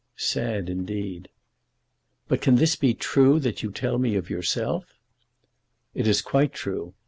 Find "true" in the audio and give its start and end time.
2.95-3.39, 6.53-6.95